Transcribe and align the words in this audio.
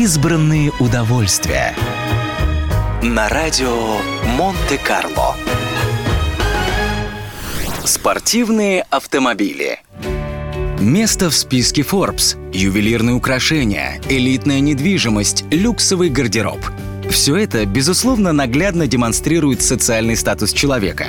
Избранные 0.00 0.70
удовольствия. 0.78 1.74
На 3.02 3.28
радио 3.28 3.98
Монте-Карло. 4.36 5.34
Спортивные 7.84 8.86
автомобили. 8.90 9.80
Место 10.78 11.30
в 11.30 11.34
списке 11.34 11.82
Forbes, 11.82 12.36
ювелирные 12.52 13.16
украшения, 13.16 14.00
элитная 14.08 14.60
недвижимость, 14.60 15.44
люксовый 15.50 16.10
гардероб. 16.10 16.60
Все 17.10 17.34
это, 17.34 17.66
безусловно, 17.66 18.32
наглядно 18.32 18.86
демонстрирует 18.86 19.62
социальный 19.62 20.14
статус 20.14 20.52
человека. 20.52 21.06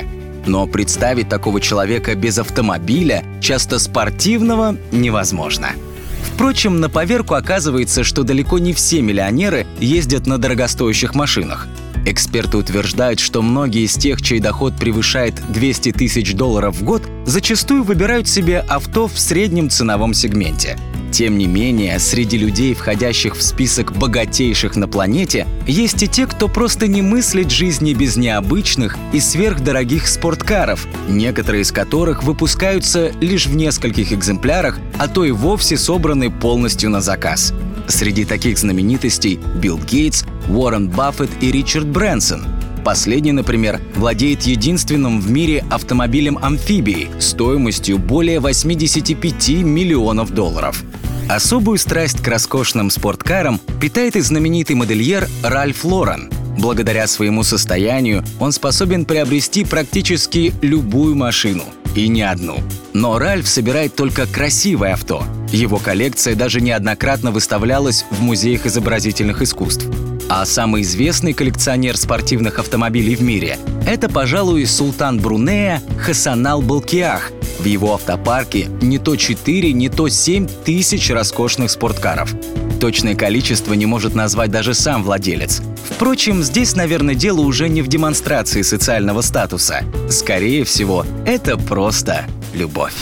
Но 0.48 0.66
представить 0.66 1.30
такого 1.30 1.62
человека 1.62 2.16
без 2.16 2.40
автомобиля, 2.40 3.24
часто 3.40 3.78
спортивного, 3.78 4.78
невозможно. 4.92 5.74
Впрочем, 6.24 6.80
на 6.80 6.90
поверку 6.90 7.34
оказывается, 7.34 8.04
что 8.04 8.24
далеко 8.24 8.60
не 8.60 8.74
все 8.74 9.02
миллионеры 9.02 9.66
ездят 9.80 10.28
на 10.28 10.38
дорогостоящих 10.38 11.16
машинах. 11.16 11.68
Эксперты 12.06 12.58
утверждают, 12.58 13.20
что 13.20 13.42
многие 13.42 13.84
из 13.86 13.94
тех, 13.94 14.22
чей 14.22 14.40
доход 14.40 14.76
превышает 14.76 15.36
200 15.50 15.92
тысяч 15.92 16.34
долларов 16.34 16.78
в 16.78 16.84
год, 16.84 17.04
зачастую 17.26 17.84
выбирают 17.84 18.28
себе 18.28 18.60
авто 18.60 19.08
в 19.08 19.20
среднем 19.20 19.70
ценовом 19.70 20.14
сегменте– 20.14 20.78
тем 21.12 21.38
не 21.38 21.48
менее, 21.48 22.00
среди 22.00 22.38
людей, 22.38 22.74
входящих 22.74 23.36
в 23.36 23.42
список 23.42 23.96
богатейших 23.98 24.76
на 24.76 24.88
планете, 24.88 25.48
есть 25.68 26.02
и 26.04 26.08
те, 26.08 26.26
кто 26.26 26.48
просто 26.48 26.88
не 26.88 27.02
мыслит 27.02 27.52
жизни 27.52 27.94
без 27.94 28.16
необычных 28.16 28.98
и 29.14 29.20
сверхдорогих 29.20 30.08
спорткаров, 30.08 30.88
некоторые 31.08 31.62
из 31.62 31.72
которых 31.72 32.24
выпускаются 32.24 33.12
лишь 33.20 33.48
в 33.48 33.56
нескольких 33.56 34.14
экземплярах, 34.14 34.80
а 34.98 35.08
то 35.08 35.26
и 35.26 35.32
вовсе 35.32 35.78
собраны 35.78 36.32
полностью 36.32 36.90
на 36.90 37.02
заказ. 37.02 37.54
Среди 37.88 38.26
таких 38.26 38.58
знаменитостей 38.58 39.40
Билл 39.62 39.80
Гейтс, 39.80 40.24
Уоррен 40.50 40.90
Баффет 40.90 41.30
и 41.42 41.52
Ричард 41.52 41.88
Брэнсон– 41.88 42.46
Последний, 42.84 43.34
например, 43.34 43.80
владеет 43.96 44.44
единственным 44.44 45.20
в 45.20 45.30
мире 45.30 45.64
автомобилем-амфибией 45.70 47.10
стоимостью 47.20 47.98
более 47.98 48.40
85 48.40 49.50
миллионов 49.64 50.32
долларов. 50.32 50.84
Особую 51.30 51.78
страсть 51.78 52.24
к 52.24 52.28
роскошным 52.28 52.90
спорткарам 52.90 53.62
питает 53.80 54.16
и 54.16 54.20
знаменитый 54.20 54.76
модельер 54.76 55.30
Ральф 55.44 55.86
Лорен. 55.86 56.32
Благодаря 56.58 57.06
своему 57.06 57.44
состоянию 57.44 58.24
он 58.40 58.52
способен 58.52 59.06
приобрести 59.06 59.64
практически 59.64 60.52
любую 60.64 61.16
машину, 61.16 61.66
и 61.96 62.08
не 62.08 62.24
одну. 62.24 62.58
Но 62.94 63.20
Ральф 63.20 63.48
собирает 63.48 63.96
только 63.96 64.26
красивое 64.26 64.94
авто. 64.94 65.24
Его 65.52 65.78
коллекция 65.78 66.34
даже 66.34 66.62
неоднократно 66.62 67.30
выставлялась 67.30 68.06
в 68.10 68.22
музеях 68.24 68.66
изобразительных 68.66 69.44
искусств. 69.44 69.86
А 70.30 70.44
самый 70.46 70.82
известный 70.82 71.34
коллекционер 71.34 71.96
спортивных 71.96 72.58
автомобилей 72.58 73.16
в 73.16 73.22
мире– 73.22 73.60
это, 73.88 74.10
пожалуй, 74.10 74.66
султан 74.66 75.20
Брунея 75.20 75.84
Хасанал 76.00 76.64
Балкиах, 76.64 77.32
в 77.60 77.66
его 77.66 77.94
автопарке 77.94 78.70
не 78.82 78.98
то 78.98 79.16
4, 79.16 79.74
не 79.74 79.90
то 79.90 80.08
7 80.10 80.48
тысяч 80.66 81.10
роскошных 81.10 81.70
спорткаров. 81.70 82.34
Точное 82.80 83.16
количество 83.16 83.74
не 83.74 83.86
может 83.86 84.16
назвать 84.16 84.52
даже 84.52 84.74
сам 84.74 85.04
владелец. 85.04 85.62
Впрочем, 85.90 86.42
здесь, 86.44 86.76
наверное, 86.76 87.16
дело 87.16 87.42
уже 87.42 87.68
не 87.68 87.82
в 87.82 87.88
демонстрации 87.88 88.62
социального 88.62 89.22
статуса. 89.22 89.84
Скорее 90.10 90.64
всего, 90.64 91.06
это 91.26 91.58
просто 91.58 92.26
любовь. 92.54 92.94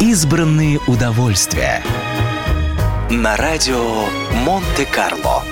Избранные 0.00 0.80
удовольствия. 0.86 1.82
На 3.10 3.36
радио 3.36 4.06
Монте-Карло. 4.44 5.42